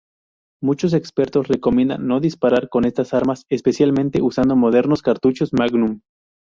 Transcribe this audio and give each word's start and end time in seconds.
Muchos 0.63 0.93
expertos 0.95 1.47
recomiendan 1.47 2.07
no 2.07 2.19
disparar 2.19 2.69
con 2.69 2.85
estas 2.85 3.13
armas, 3.13 3.43
especialmente 3.51 4.23
usando 4.23 4.55
modernos 4.55 5.03
cartuchos 5.03 5.53
Magnum. 5.53 6.01